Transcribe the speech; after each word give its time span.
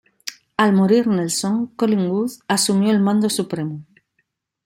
Al 0.63 0.73
morir 0.73 1.05
Nelson, 1.05 1.67
Collingwood 1.75 2.31
asumió 2.47 2.89
el 2.89 3.01
mando 3.01 3.29
supremo. 3.29 3.85